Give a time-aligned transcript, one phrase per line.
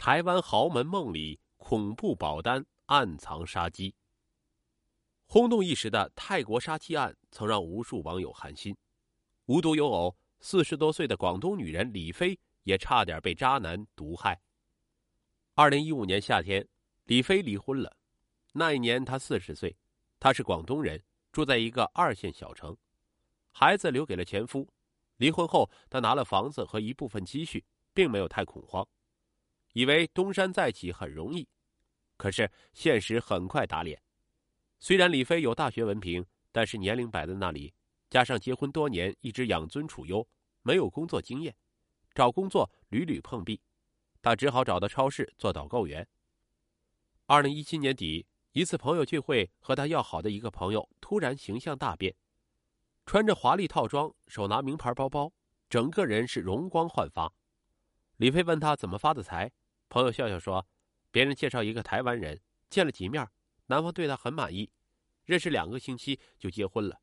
[0.00, 3.94] 台湾豪门梦里恐怖保单暗藏杀机。
[5.26, 8.74] 轰动一时的泰国杀妻案曾让无数网友寒心。
[9.44, 14.40] 无独有偶，四十多岁的广东女人李飞也差点被渣男毒害。
[15.52, 16.66] 二零一五年夏天，
[17.04, 17.94] 李飞离婚了。
[18.54, 19.76] 那一年她四十岁，
[20.18, 22.74] 她是广东人，住在一个二线小城，
[23.52, 24.66] 孩子留给了前夫。
[25.18, 27.62] 离婚后，她拿了房子和一部分积蓄，
[27.92, 28.88] 并没有太恐慌。
[29.72, 31.48] 以为东山再起很容易，
[32.16, 34.02] 可是现实很快打脸。
[34.78, 37.72] 虽然李飞有大学文凭，但是年龄摆在那里，
[38.08, 40.26] 加上结婚多年一直养尊处优，
[40.62, 41.54] 没有工作经验，
[42.14, 43.60] 找工作屡屡碰壁，
[44.20, 46.06] 他只好找到超市做导购员。
[47.26, 52.16] 二零一七年底，一次朋友聚会，和他要好的一个朋友突然形象大变，
[53.06, 55.32] 穿着华丽套装，手拿名牌包包，
[55.68, 57.32] 整个人是容光焕发。
[58.16, 59.52] 李飞问他怎么发的财。
[59.90, 60.66] 朋友笑笑说
[61.10, 62.40] ：“别人介绍一个台湾人，
[62.70, 63.28] 见了几面，
[63.66, 64.70] 男方对他很满意，
[65.24, 67.02] 认识两个星期就结婚了。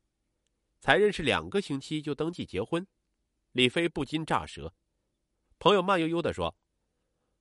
[0.80, 2.86] 才认识两个星期就登记结婚，
[3.52, 4.74] 李飞不禁炸舌。
[5.58, 6.56] 朋友慢悠悠的说：‘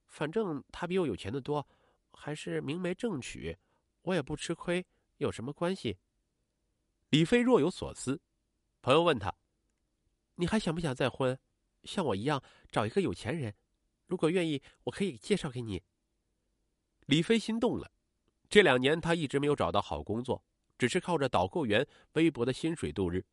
[0.06, 1.66] 反正他比我有钱的多，
[2.12, 3.58] 还是明媒正娶，
[4.02, 4.86] 我也不吃亏，
[5.16, 5.98] 有什么关系？’
[7.10, 8.20] 李飞若有所思。
[8.82, 9.34] 朋友问他
[10.36, 11.40] ：‘你还想不想再婚？
[11.84, 13.56] 像我一样找一个有钱人？’”
[14.08, 15.84] 如果愿意，我可以介绍给你。
[17.06, 17.92] 李飞心动了。
[18.50, 20.42] 这两年他一直没有找到好工作，
[20.78, 23.24] 只是靠着导购员微薄的薪水度日，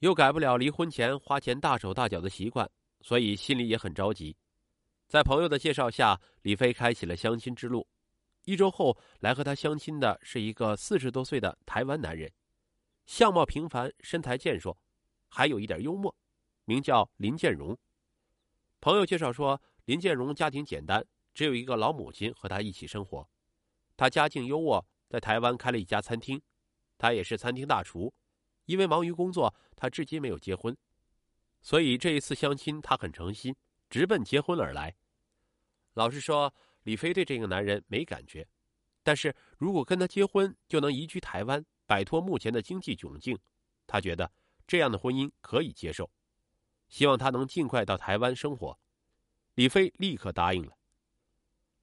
[0.00, 4.36] 又改不了离婚前花钱大手大脚的习惯，所以心里也很着急。
[5.08, 7.86] 在朋友的介绍下，李飞开启了相亲之路。
[8.44, 12.30] 一周后来和他相亲的是一个四十多岁的台湾男人，
[13.06, 14.76] 相貌平凡，身材健硕，
[15.28, 16.14] 还有一点幽默，
[16.66, 17.74] 名叫林建荣。
[18.82, 19.58] 朋友介绍说。
[19.84, 23.28] 林建荣家庭简单，只有一个老母亲和他一起生活。
[23.96, 26.40] 他家境优渥，在台湾开了一家餐厅，
[26.96, 28.12] 他也是餐厅大厨。
[28.66, 30.76] 因为忙于工作，他至今没有结婚，
[31.62, 33.54] 所以这一次相亲他很诚心，
[33.90, 34.94] 直奔结婚而来。
[35.94, 36.54] 老实说，
[36.84, 38.46] 李飞对这个男人没感觉，
[39.02, 43.36] 但是如果跟他结婚，就能移居台湾，摆脱目前的经济窘境，
[43.84, 44.30] 他觉得
[44.64, 46.08] 这样的婚姻可以接受，
[46.88, 48.78] 希望他能尽快到台湾生活。
[49.54, 50.76] 李飞立刻答应了。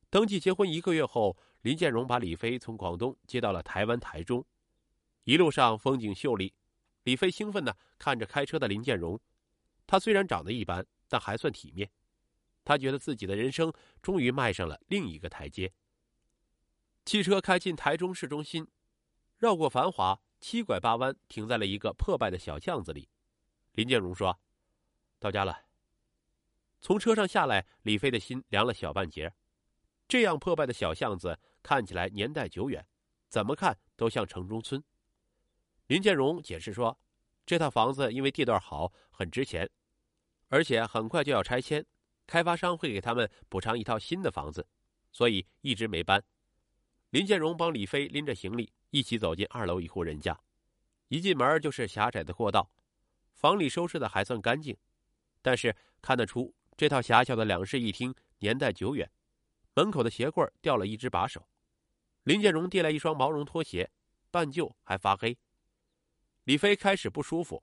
[0.09, 4.44] 登记结婚一个月后，林建荣把李飞从广东接到了台湾台中。
[5.24, 6.53] 一路上风景秀丽，
[7.03, 9.19] 李飞兴奋的看着开车的林建荣。
[9.85, 11.91] 他虽然长得一般，但还算体面。
[12.63, 13.72] 他觉得自己的人生
[14.02, 15.72] 终于迈上了另一个台阶。
[17.06, 18.68] 汽车开进台中市中心，
[19.38, 23.09] 绕过繁华，七拐八弯，停在了一个破败的小巷子里。
[23.74, 24.40] 林建荣说
[25.19, 25.66] ：“到家了。”
[26.81, 29.34] 从车上下来，李飞的心凉了小半截。
[30.07, 32.85] 这样破败的小巷子看起来年代久远，
[33.28, 34.84] 怎么看都像城中村。
[35.88, 37.00] 林建荣解释说
[37.45, 39.69] ：“这套房子因为地段好，很值钱，
[40.47, 41.85] 而且很快就要拆迁，
[42.25, 44.66] 开发商会给他们补偿一套新的房子，
[45.11, 46.23] 所以一直没搬。”
[47.11, 50.40] 林建荣帮李飞拎着行李，一起走进二楼一户人家。
[51.09, 52.72] 一进门就是狭窄的过道，
[53.34, 54.78] 房里收拾的还算干净，
[55.41, 56.56] 但是看得出。
[56.79, 59.12] 这套狭小的两室一厅年代久远，
[59.73, 61.45] 门口的鞋柜掉了一只把手。
[62.23, 63.91] 林建荣递来一双毛绒拖鞋，
[64.31, 65.38] 半旧还发黑。
[66.45, 67.62] 李飞开始不舒服，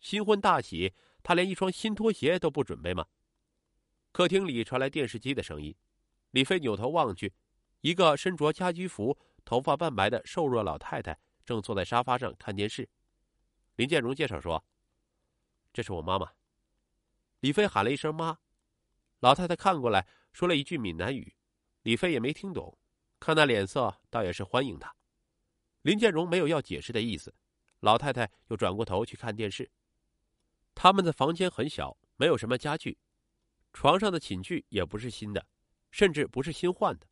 [0.00, 3.04] 新婚大喜，他连一双新拖鞋都不准备吗？
[4.10, 5.76] 客厅里传来电视机的声音，
[6.30, 7.34] 李飞扭头望去，
[7.82, 12.88] 一个身着家居服、头发半白的瘦弱老太太正坐在沙发上看电视。
[13.74, 14.64] 林建荣介绍说
[15.74, 16.32] ：“这是我妈妈。”
[17.40, 18.38] 李飞喊了一声“妈”。
[19.26, 21.34] 老太太看过来，说了一句闽南语，
[21.82, 22.78] 李飞也没听懂，
[23.18, 24.94] 看那脸色，倒也是欢迎他。
[25.82, 27.34] 林建荣没有要解释的意思，
[27.80, 29.68] 老太太又转过头去看电视。
[30.76, 32.96] 他们的房间很小，没有什么家具，
[33.72, 35.44] 床上的寝具也不是新的，
[35.90, 37.04] 甚至不是新换的。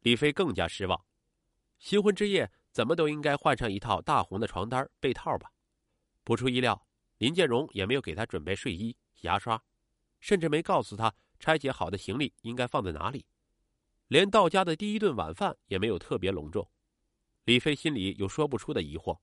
[0.00, 1.02] 李飞更加失望，
[1.78, 5.50] 新婚之夜怎么都应该换上一套大红的床单被套吧？
[6.24, 6.86] 不出意料，
[7.16, 9.58] 林建荣也没有给他准备睡衣、牙刷，
[10.20, 11.10] 甚至没告诉他。
[11.38, 13.24] 拆解好的行李应该放在哪里？
[14.08, 16.68] 连到家的第一顿晚饭也没有特别隆重。
[17.44, 19.18] 李飞心里有说不出的疑惑：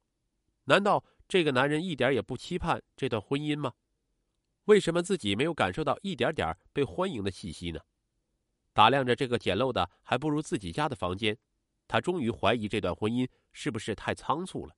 [0.66, 3.74] 难道这个男人一点也不期盼这段婚姻吗？
[4.66, 7.80] 为什么自己没有感受到一点点被欢迎的气息呢？
[8.74, 11.38] 打量着这个简陋的还不如自己家的房间，
[11.88, 14.76] 他终于怀疑这段婚姻是不是太仓促了。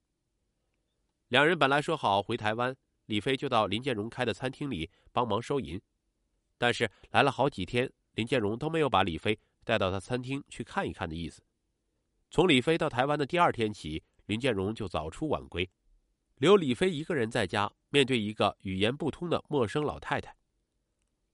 [1.30, 2.76] 两人本来说好回台湾，
[3.06, 5.82] 李飞就到林建荣开的餐厅里帮忙收银。
[6.58, 11.42] 但是来了好几天，林建荣都没有把李飞带到他餐厅去看一看的意思。
[12.30, 15.70] 从李飞到台湾的第二天起，林建荣就早出晚归，
[16.38, 20.36] 留李飞一个人在家，面对一个语言不通的陌生老太太。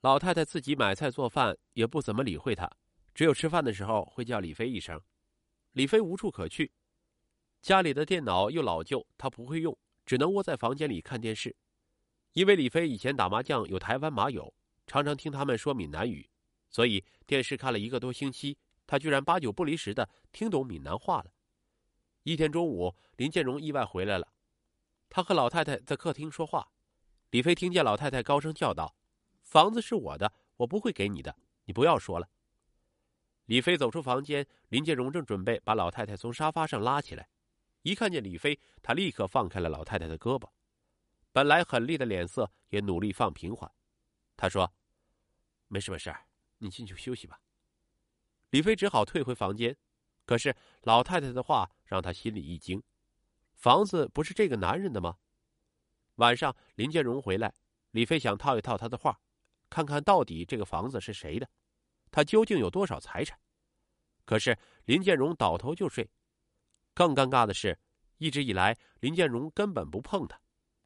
[0.01, 2.69] 老太太自己买菜做饭，也不怎么理会他，
[3.15, 4.99] 只有吃饭的时候会叫李飞一声。
[5.71, 6.71] 李飞无处可去，
[7.61, 11.55] 家里的电脑又老旧，他不会用，只能窝在房间里看电视。
[12.33, 14.53] 因为李飞以前打麻将有台湾麻友，
[14.93, 16.29] 常常听他们说闽南语，
[16.69, 18.55] 所以电视看了一个多星期，
[18.85, 21.33] 他居然八九不离十的听懂闽南话了。
[22.21, 24.33] 一天中午，林建荣意外回来了，
[25.09, 26.69] 他和老太太在客厅说话，
[27.31, 28.95] 李飞听见老太太高声叫道。
[29.41, 31.35] 房子是我的，我不会给你的，
[31.65, 32.29] 你不要说了。
[33.45, 37.27] 李飞走出房间，林建荣正准备把老太太从沙发上拉起来，
[37.81, 40.47] 一看见李飞，他立刻放开了老太太的胳膊，
[41.31, 43.71] 本来很厉的脸色也努力放平缓。
[44.35, 44.73] 他说
[45.73, 46.15] ：“没事没事，
[46.59, 47.41] 你进去休息吧。”
[48.51, 49.75] 李飞只好退回房间，
[50.23, 52.83] 可是老太太的话让他心里一惊：
[53.55, 55.17] 房子不是这个男人的吗？
[56.17, 57.51] 晚上林建荣回来，
[57.89, 59.19] 李飞想套一套他的话。
[59.67, 61.49] 看看到底这个房子是谁的，
[62.11, 63.39] 他究竟有多少财产？
[64.25, 64.55] 可是
[64.85, 66.07] 林建荣倒头就睡。
[66.93, 67.79] 更尴尬的是，
[68.19, 70.39] 一直以来林建荣根本不碰他，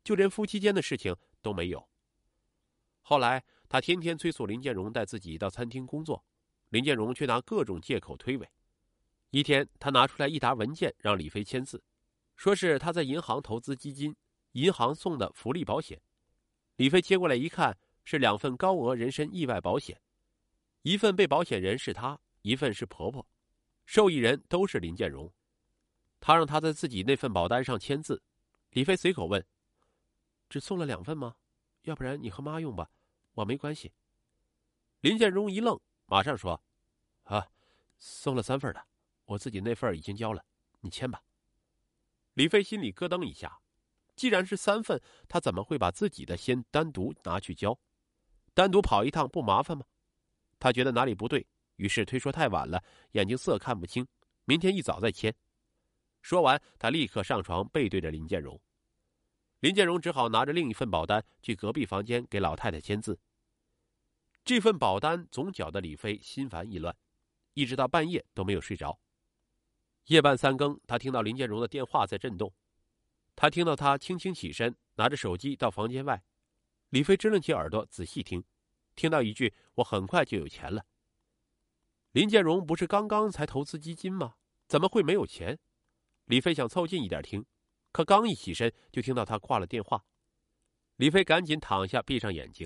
[0.06, 1.90] 就连夫妻间的事情都没有。
[3.02, 6.24] 后来他天天催促林建荣带自己到餐厅工作，
[6.70, 8.46] 林建荣却拿各种借口推诿。
[9.32, 11.84] 一天，他拿出来一沓文件让李飞签字，
[12.36, 14.16] 说是他在银行投资基金，
[14.54, 16.02] 银行送的福利保险。
[16.78, 17.78] 李飞接过来一看。
[18.10, 20.00] 是两份高额人身意外保险，
[20.84, 23.28] 一份被保险人是他，一份是婆婆，
[23.86, 25.30] 受益人都是林建荣。
[26.22, 28.24] 他让他在自己那份保单上签字。
[28.70, 29.46] 李飞随口问
[30.48, 31.36] ：“只送了两份吗？
[31.82, 32.90] 要不然你和妈用吧，
[33.38, 33.94] 我没关系。”
[35.02, 36.62] 林建荣一愣，马上说
[37.26, 37.48] ：“啊，
[37.98, 38.88] 送了三份的，
[39.26, 40.44] 我自己那份已经交了，
[40.82, 41.24] 你签吧。”
[42.34, 43.60] 李飞心里咯噔一下，
[44.16, 47.80] 既然是三份，他怎么会把自己的先单独拿去交？
[48.54, 49.86] 单独跑一趟不麻烦吗？
[50.60, 51.46] 他觉得哪里不对，
[51.76, 54.08] 于是推说太晚了，眼睛色看不清，
[54.46, 55.34] 明天一早再签。
[56.22, 58.60] 说完，他立刻上床，背对着林建荣。
[59.60, 63.20] 林建荣只好拿着另一份保单去隔壁房间给老太太签字。
[64.48, 66.96] 这份保单总搅得李飞心烦意乱，
[67.54, 68.98] 一直到半夜都没有睡着。
[70.06, 72.54] 夜半三更，他听到林建荣的电话在震动，
[73.36, 76.24] 他听到他轻轻起身，拿着手机到房间外。
[76.92, 78.42] 李飞支棱起耳朵仔细听，
[78.96, 80.86] 听到一句：“我很快就有钱了。”
[82.14, 84.36] 林建荣不是刚刚才投资基金吗？
[84.66, 85.60] 怎么会没有钱？
[86.24, 87.46] 李飞想凑近一点听，
[87.92, 90.06] 可刚一起身就听到他挂了电话。
[90.96, 92.66] 李飞赶紧躺下，闭上眼睛。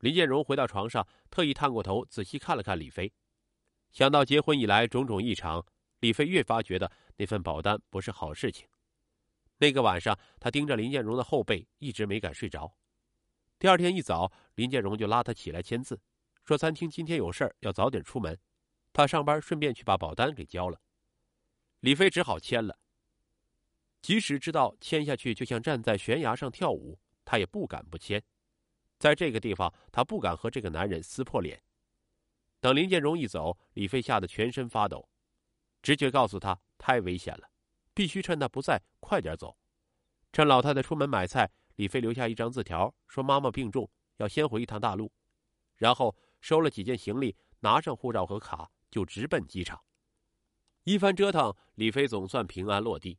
[0.00, 3.12] 林建荣回到床上，特意探过头仔细看了看李飞。
[3.92, 5.64] 想到结婚以来种种异常，
[6.00, 8.66] 李飞越发觉得那份保单不是好事情。
[9.58, 12.74] 那个晚上，他盯着林建荣的后背，一直没敢睡着。
[13.58, 16.00] 第二天一早，林建荣就拉他起来签字，
[16.44, 18.38] 说餐厅今天有事儿，要早点出门。
[18.92, 20.80] 他上班顺便去把保单给交了。
[21.80, 22.78] 李飞只好签了。
[24.00, 28.22] 即使知道签下去就像站在悬崖上跳舞，他也不敢不签。
[29.00, 31.60] 在这个地方，他不敢和这个男人撕破脸。
[32.60, 35.08] 等林建荣一走，李飞吓得全身发抖，
[35.82, 37.50] 直觉告诉他太危险了，
[37.94, 39.56] 必须趁他不在快点走。
[40.32, 41.50] 趁老太太出门买菜。
[41.76, 45.10] 李飞留下一张字条，说妈妈病重，要先回一趟大陆，
[45.76, 49.82] 然后收了几件行李，拿上护照和卡，就直奔机场。
[50.84, 53.18] 一番折腾，李飞总算平安落地。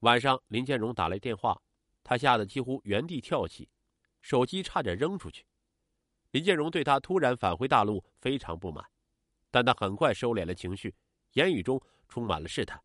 [0.00, 1.58] 晚上，林建荣打来电话，
[2.04, 3.70] 他吓得几乎原地跳起，
[4.26, 5.46] 手机差点扔出去。
[6.32, 8.84] 林建荣对他突然返回大陆非常不满，
[9.52, 10.92] 但他很快收敛了情绪，
[11.34, 12.82] 言语中充满了试探，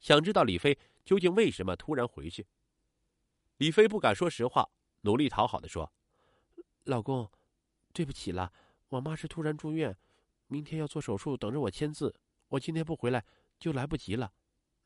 [0.00, 2.46] 想知道李飞究竟为什么突然回去。
[3.58, 4.66] 李飞不敢说实话，
[5.02, 5.92] 努力讨好的说
[6.84, 7.30] ：“老公，
[7.92, 8.50] 对不起了，
[8.88, 9.94] 我妈是突然住院，
[10.46, 12.14] 明天要做手术，等着我签字。
[12.48, 13.22] 我今天不回来
[13.58, 14.32] 就来不及了，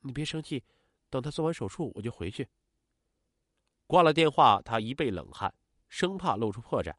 [0.00, 0.64] 你别生气，
[1.08, 2.48] 等她做完手术我就回去。”
[3.86, 5.54] 挂了电话，他一背冷汗，
[5.94, 6.92] 生怕露出破绽。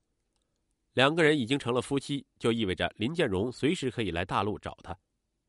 [0.93, 4.97] 两个人已经成了夫妻，就意味着林建荣随时可以来大陆找他，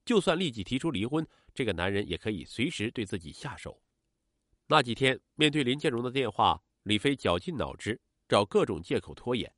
[0.05, 1.25] 就算立即提出离婚，
[1.55, 3.81] 这个男人也可以随时对自己下手。
[4.67, 9.55] 那几天，面对林建荣的电话，李飞绞尽脑汁找各种借口拖延。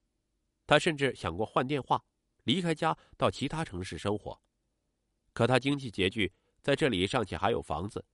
[0.67, 2.05] 他甚至想过换电话，
[2.45, 4.39] 离开家到其他城市生活。
[5.33, 6.31] 可他经济拮据，
[6.61, 8.05] 在这里尚且还有房子，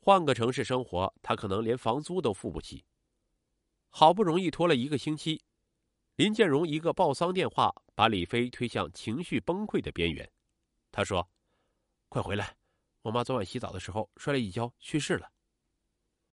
[0.00, 2.84] 换个城市生活，他可能连房租都付不起。
[3.98, 5.40] 好不容易拖了一个星期，
[6.16, 10.30] 林建荣一个报丧电话，把李飞推向情绪崩溃的边缘。
[10.92, 11.26] 他说
[12.10, 12.54] ：“快回来，
[13.00, 15.32] 我妈昨晚洗澡的时候摔了一跤，去世了。”